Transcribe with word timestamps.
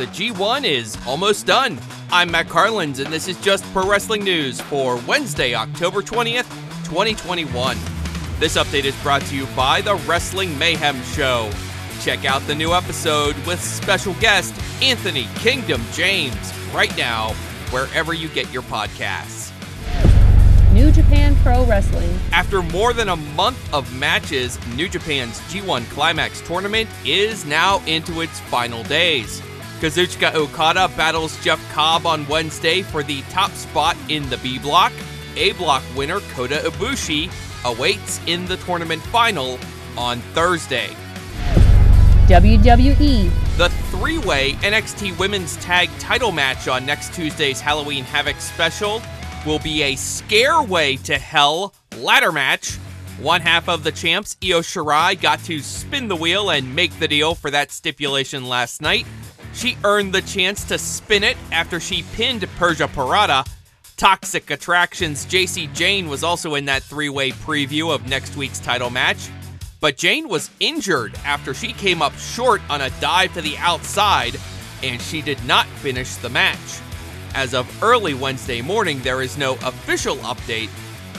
The 0.00 0.06
G1 0.06 0.64
is 0.64 0.96
almost 1.06 1.44
done. 1.44 1.78
I'm 2.10 2.30
Matt 2.30 2.48
Carlins, 2.48 3.00
and 3.00 3.12
this 3.12 3.28
is 3.28 3.38
just 3.42 3.62
Pro 3.70 3.86
Wrestling 3.86 4.24
News 4.24 4.58
for 4.58 4.96
Wednesday, 5.06 5.54
October 5.54 6.00
20th, 6.00 6.48
2021. 6.86 7.76
This 8.38 8.56
update 8.56 8.84
is 8.84 8.96
brought 9.02 9.20
to 9.20 9.36
you 9.36 9.44
by 9.54 9.82
the 9.82 9.96
Wrestling 9.96 10.58
Mayhem 10.58 10.98
Show. 11.02 11.50
Check 12.00 12.24
out 12.24 12.40
the 12.46 12.54
new 12.54 12.72
episode 12.72 13.36
with 13.46 13.62
special 13.62 14.14
guest 14.14 14.54
Anthony 14.82 15.26
Kingdom 15.34 15.82
James 15.92 16.50
right 16.72 16.96
now, 16.96 17.34
wherever 17.68 18.14
you 18.14 18.30
get 18.30 18.50
your 18.50 18.62
podcasts. 18.62 19.52
New 20.72 20.90
Japan 20.90 21.36
Pro 21.42 21.66
Wrestling. 21.66 22.18
After 22.32 22.62
more 22.62 22.94
than 22.94 23.10
a 23.10 23.16
month 23.16 23.74
of 23.74 23.94
matches, 23.98 24.58
New 24.76 24.88
Japan's 24.88 25.40
G1 25.52 25.84
Climax 25.90 26.40
tournament 26.40 26.88
is 27.04 27.44
now 27.44 27.84
into 27.84 28.22
its 28.22 28.40
final 28.40 28.82
days. 28.84 29.42
Kazuchika 29.80 30.34
Okada 30.34 30.88
battles 30.88 31.42
Jeff 31.42 31.58
Cobb 31.72 32.04
on 32.04 32.28
Wednesday 32.28 32.82
for 32.82 33.02
the 33.02 33.22
top 33.30 33.50
spot 33.52 33.96
in 34.10 34.28
the 34.28 34.36
B 34.38 34.58
block. 34.58 34.92
A 35.36 35.52
block 35.52 35.82
winner 35.96 36.20
Kota 36.34 36.56
Ibushi 36.56 37.30
awaits 37.64 38.20
in 38.26 38.44
the 38.44 38.58
tournament 38.58 39.00
final 39.04 39.58
on 39.96 40.20
Thursday. 40.34 40.88
WWE. 42.26 43.30
The 43.56 43.70
three 43.90 44.18
way 44.18 44.52
NXT 44.60 45.18
Women's 45.18 45.56
Tag 45.56 45.88
title 45.98 46.30
match 46.30 46.68
on 46.68 46.84
next 46.84 47.14
Tuesday's 47.14 47.62
Halloween 47.62 48.04
Havoc 48.04 48.38
special 48.38 49.00
will 49.46 49.60
be 49.60 49.82
a 49.82 49.94
Scareway 49.94 51.02
to 51.04 51.16
Hell 51.16 51.72
ladder 51.96 52.32
match. 52.32 52.74
One 53.18 53.40
half 53.40 53.66
of 53.68 53.82
the 53.82 53.92
champs, 53.92 54.36
Io 54.44 54.60
Shirai, 54.60 55.18
got 55.18 55.42
to 55.44 55.60
spin 55.60 56.08
the 56.08 56.16
wheel 56.16 56.50
and 56.50 56.74
make 56.74 56.98
the 56.98 57.08
deal 57.08 57.34
for 57.34 57.50
that 57.50 57.70
stipulation 57.70 58.46
last 58.46 58.82
night. 58.82 59.06
She 59.54 59.76
earned 59.84 60.12
the 60.12 60.22
chance 60.22 60.64
to 60.64 60.78
spin 60.78 61.24
it 61.24 61.36
after 61.52 61.80
she 61.80 62.04
pinned 62.14 62.48
Persia 62.56 62.88
Pirotta. 62.88 63.46
Toxic 63.96 64.50
Attractions 64.50 65.26
Jacy 65.26 65.66
Jayne 65.74 66.08
was 66.08 66.24
also 66.24 66.54
in 66.54 66.64
that 66.66 66.82
three 66.82 67.08
way 67.08 67.32
preview 67.32 67.94
of 67.94 68.08
next 68.08 68.36
week's 68.36 68.58
title 68.58 68.90
match. 68.90 69.28
But 69.80 69.96
Jayne 69.96 70.28
was 70.28 70.50
injured 70.60 71.14
after 71.24 71.54
she 71.54 71.72
came 71.72 72.02
up 72.02 72.14
short 72.16 72.60
on 72.70 72.80
a 72.80 72.90
dive 73.00 73.34
to 73.34 73.40
the 73.40 73.56
outside, 73.58 74.38
and 74.82 75.00
she 75.00 75.22
did 75.22 75.42
not 75.44 75.66
finish 75.66 76.14
the 76.16 76.28
match. 76.28 76.80
As 77.34 77.54
of 77.54 77.82
early 77.82 78.14
Wednesday 78.14 78.60
morning, 78.60 79.00
there 79.00 79.22
is 79.22 79.38
no 79.38 79.54
official 79.54 80.16
update 80.16 80.70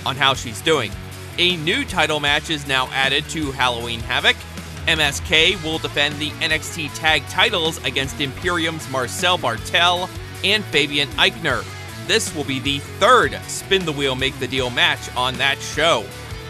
on 0.05 0.16
how 0.16 0.33
she's 0.33 0.61
doing. 0.61 0.91
A 1.38 1.55
new 1.57 1.85
title 1.85 2.19
match 2.19 2.49
is 2.49 2.67
now 2.67 2.88
added 2.88 3.27
to 3.29 3.51
Halloween 3.51 3.99
Havoc. 4.01 4.35
MSK 4.87 5.63
will 5.63 5.77
defend 5.77 6.15
the 6.19 6.31
NXT 6.31 6.93
tag 6.95 7.25
titles 7.27 7.83
against 7.85 8.19
Imperium's 8.19 8.89
Marcel 8.89 9.38
Barthel 9.38 10.09
and 10.43 10.63
Fabian 10.65 11.07
Aichner. 11.09 11.63
This 12.07 12.33
will 12.35 12.43
be 12.43 12.59
the 12.59 12.79
third 12.79 13.39
Spin 13.47 13.85
the 13.85 13.91
Wheel 13.91 14.15
Make 14.15 14.38
the 14.39 14.47
Deal 14.47 14.69
match 14.69 15.15
on 15.15 15.35
that 15.35 15.59
show. 15.59 16.05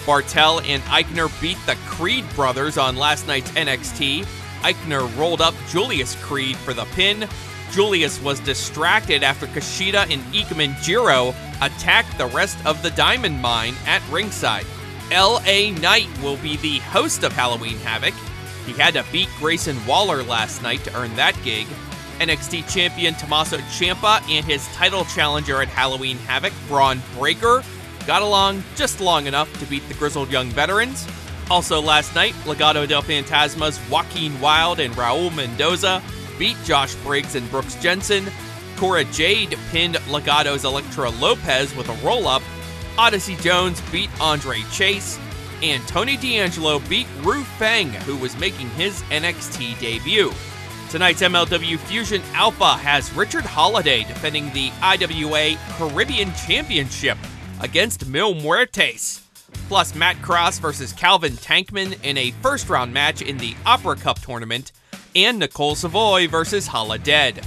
Barthel 0.06 0.68
and 0.68 0.82
Aichner 0.84 1.30
beat 1.42 1.58
the 1.66 1.76
Creed 1.88 2.26
brothers 2.36 2.78
on 2.78 2.96
last 2.96 3.28
night's 3.28 3.52
NXT. 3.52 4.26
Aichner 4.62 5.18
rolled 5.18 5.42
up 5.42 5.54
Julius 5.70 6.16
Creed 6.24 6.56
for 6.56 6.74
the 6.74 6.86
pin. 6.96 7.28
Julius 7.72 8.22
was 8.22 8.40
distracted 8.42 9.24
after 9.24 9.48
Kushida 9.48 10.12
and 10.12 10.22
Ikemen 10.34 10.82
Jiro 10.82 11.34
attacked 11.62 12.18
the 12.18 12.28
rest 12.28 12.58
of 12.66 12.82
the 12.82 12.92
Diamond 12.92 13.42
Mine 13.42 13.76
at 13.86 14.02
ringside. 14.10 14.66
L.A. 15.12 15.72
Knight 15.72 16.08
will 16.24 16.38
be 16.38 16.56
the 16.58 16.80
host 16.80 17.24
of 17.24 17.34
Halloween 17.34 17.78
Havoc. 17.80 18.14
He 18.66 18.72
had 18.72 18.94
to 18.94 19.06
beat 19.12 19.28
Grayson 19.40 19.86
Waller 19.86 20.24
last 20.24 20.64
night 20.64 20.84
to 20.86 20.98
earn 20.98 21.14
that 21.18 21.36
gig. 21.44 21.68
NXT 22.20 22.72
champion 22.74 23.14
Tommaso 23.16 23.58
Ciampa 23.58 24.22
and 24.30 24.46
his 24.46 24.66
title 24.68 25.04
challenger 25.06 25.62
at 25.62 25.68
Halloween 25.68 26.18
Havoc, 26.20 26.54
Bron 26.68 27.02
Breakker, 27.18 27.62
got 28.08 28.22
along 28.22 28.64
just 28.76 29.02
long 29.02 29.28
enough 29.28 29.52
to 29.60 29.66
beat 29.66 29.86
the 29.90 29.96
grizzled 29.96 30.32
young 30.32 30.50
veterans. 30.50 31.06
Also 31.50 31.82
last 31.82 32.16
night, 32.16 32.34
Legado 32.46 32.88
del 32.88 33.02
Fantasma's 33.02 33.80
Joaquin 33.90 34.40
Wilde 34.40 34.80
and 34.80 34.94
Raul 34.96 35.36
Mendoza 35.36 36.02
beat 36.40 36.56
Josh 36.64 36.96
Briggs 36.96 37.36
and 37.36 37.50
Brooks 37.52 37.76
Jensen. 37.76 38.32
Cora 38.78 39.04
Jade 39.04 39.58
pinned 39.72 39.96
Legado's 40.10 40.64
Elektra 40.64 41.10
Lopez 41.10 41.76
with 41.76 41.90
a 41.90 42.06
roll 42.06 42.28
up. 42.28 42.42
Odyssey 42.98 43.36
Jones 43.38 43.82
beat 43.92 44.10
Andre 44.20 44.62
Chase. 44.72 45.20
And 45.62 45.86
Tony 45.88 46.18
D'Angelo 46.18 46.80
beat 46.90 47.08
Ru 47.22 47.44
Feng, 47.44 47.90
who 47.90 48.18
was 48.18 48.38
making 48.38 48.70
his 48.72 49.02
NXT 49.04 49.80
debut. 49.80 50.32
Tonight's 50.90 51.22
MLW 51.22 51.78
Fusion 51.80 52.22
Alpha 52.34 52.74
has 52.74 53.14
Richard 53.14 53.46
Holliday 53.46 54.04
defending 54.04 54.52
the 54.54 54.72
IWA 54.82 55.58
Caribbean 55.78 56.34
Championship 56.34 57.18
against 57.62 58.08
Mil 58.08 58.34
Muertes. 58.34 59.22
Plus, 59.68 59.96
Matt 59.96 60.22
Cross 60.22 60.60
versus 60.60 60.92
Calvin 60.92 61.34
Tankman 61.34 61.98
in 62.04 62.18
a 62.18 62.32
first 62.42 62.70
round 62.70 62.94
match 62.94 63.22
in 63.22 63.38
the 63.38 63.56
Opera 63.66 63.96
Cup 63.96 64.20
tournament, 64.20 64.72
and 65.16 65.40
Nicole 65.40 65.76
Savoy 65.76 66.28
versus 66.28 66.68
Holidead. 66.68 67.42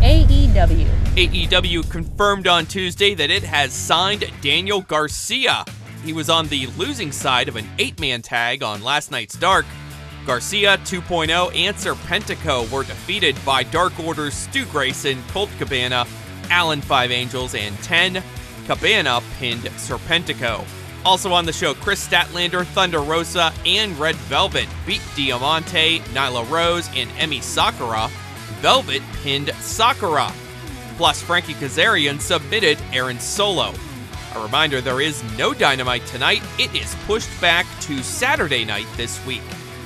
AEW. 0.00 1.01
AEW 1.12 1.90
confirmed 1.90 2.46
on 2.46 2.64
Tuesday 2.64 3.12
that 3.12 3.30
it 3.30 3.42
has 3.42 3.74
signed 3.74 4.24
Daniel 4.40 4.80
Garcia. 4.80 5.62
He 6.02 6.14
was 6.14 6.30
on 6.30 6.48
the 6.48 6.68
losing 6.68 7.12
side 7.12 7.48
of 7.48 7.56
an 7.56 7.68
eight 7.78 8.00
man 8.00 8.22
tag 8.22 8.62
on 8.62 8.82
last 8.82 9.10
night's 9.10 9.34
Dark. 9.34 9.66
Garcia 10.24 10.78
2.0 10.78 11.54
and 11.54 11.76
Serpentico 11.76 12.70
were 12.72 12.84
defeated 12.84 13.36
by 13.44 13.62
Dark 13.62 13.92
Order's 14.00 14.32
Stu 14.32 14.64
Grayson, 14.64 15.22
Colt 15.28 15.50
Cabana, 15.58 16.06
Alan 16.48 16.80
Five 16.80 17.10
Angels, 17.10 17.54
and 17.54 17.76
10. 17.80 18.22
Cabana 18.66 19.20
pinned 19.38 19.64
Serpentico. 19.64 20.64
Also 21.04 21.30
on 21.30 21.44
the 21.44 21.52
show, 21.52 21.74
Kris 21.74 22.08
Statlander, 22.08 22.64
Thunder 22.64 23.00
Rosa, 23.00 23.52
and 23.66 23.98
Red 23.98 24.16
Velvet 24.16 24.68
beat 24.86 25.02
Diamante, 25.14 25.98
Nyla 26.14 26.48
Rose, 26.50 26.88
and 26.94 27.10
Emmy 27.18 27.42
Sakura. 27.42 28.08
Velvet 28.62 29.02
pinned 29.22 29.50
Sakura. 29.60 30.32
Plus, 30.96 31.22
Frankie 31.22 31.54
Kazarian 31.54 32.20
submitted 32.20 32.78
Aaron 32.92 33.18
Solo. 33.18 33.72
A 34.34 34.42
reminder 34.42 34.80
there 34.80 35.00
is 35.00 35.22
no 35.36 35.52
Dynamite 35.52 36.06
tonight, 36.06 36.42
it 36.58 36.74
is 36.74 36.94
pushed 37.06 37.28
back 37.40 37.66
to 37.82 38.02
Saturday 38.02 38.64
night 38.64 38.86
this 38.96 39.24
week. 39.26 39.42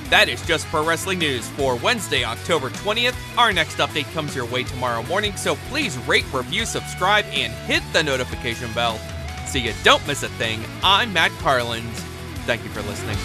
That 0.09 0.29
is 0.29 0.41
just 0.43 0.65
pro 0.67 0.85
wrestling 0.85 1.19
news 1.19 1.49
for 1.49 1.75
Wednesday, 1.75 2.23
October 2.23 2.69
20th. 2.69 3.15
Our 3.37 3.51
next 3.51 3.77
update 3.77 4.11
comes 4.13 4.35
your 4.35 4.45
way 4.45 4.63
tomorrow 4.63 5.03
morning, 5.03 5.35
so 5.35 5.55
please 5.69 5.97
rate, 5.99 6.25
review, 6.33 6.65
subscribe, 6.65 7.25
and 7.25 7.51
hit 7.51 7.83
the 7.91 8.03
notification 8.03 8.71
bell 8.73 8.97
so 9.47 9.57
you 9.57 9.73
don't 9.83 10.05
miss 10.07 10.23
a 10.23 10.29
thing. 10.29 10.61
I'm 10.81 11.11
Matt 11.11 11.31
Carlins. 11.39 11.99
Thank 12.45 12.63
you 12.63 12.69
for 12.69 12.81
listening. 12.83 13.17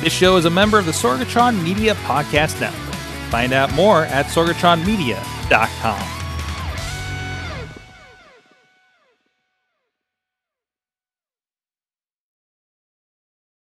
This 0.00 0.12
show 0.12 0.36
is 0.36 0.44
a 0.44 0.50
member 0.50 0.78
of 0.78 0.86
the 0.86 0.92
Sorgatron 0.92 1.62
Media 1.62 1.94
Podcast 1.96 2.60
Network. 2.60 2.94
Find 3.30 3.52
out 3.52 3.74
more 3.74 4.04
at 4.04 4.26
sorgatronmedia.com 4.26 5.37
dot 5.48 5.70
com. 5.80 6.17